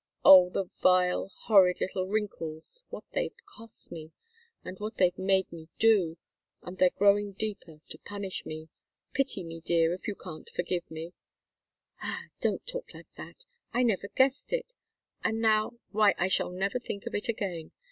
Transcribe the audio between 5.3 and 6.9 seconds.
me do! And they're